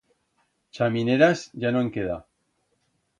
[0.77, 2.17] Chamineras, ya no'n queda.